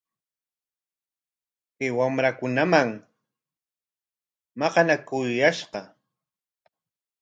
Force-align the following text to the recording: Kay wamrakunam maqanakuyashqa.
Kay 1.75 1.89
wamrakunam 1.97 2.73
maqanakuyashqa. 4.59 5.79